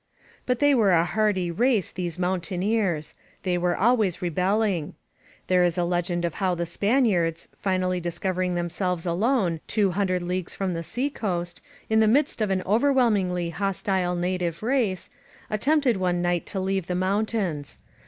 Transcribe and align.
But 0.47 0.57
they 0.57 0.73
were 0.73 0.93
a 0.93 1.05
hardy 1.05 1.51
race, 1.51 1.91
these 1.91 2.17
mountaineers. 2.17 3.13
They 3.43 3.55
were 3.55 3.77
always 3.77 4.19
rebelling. 4.19 4.95
There 5.45 5.63
is 5.63 5.77
a 5.77 5.83
legend 5.83 6.25
of 6.25 6.33
how 6.41 6.55
the 6.55 6.65
Spaniards, 6.65 7.49
finally 7.59 7.99
discovering 7.99 8.55
themselves 8.55 9.05
alone, 9.05 9.59
two 9.67 9.91
hundred 9.91 10.23
leagues 10.23 10.55
from 10.55 10.73
the 10.73 10.81
seacoast, 10.81 11.61
in 11.87 11.99
the 11.99 12.07
midst 12.07 12.41
of 12.41 12.49
an 12.49 12.63
overwhelmingly 12.65 13.51
hostile 13.51 14.15
native 14.15 14.63
race, 14.63 15.11
attempted 15.51 15.97
one 15.97 16.19
night 16.19 16.47
to 16.47 16.59
leave 16.59 16.87
the 16.87 16.95
mountains. 16.95 17.77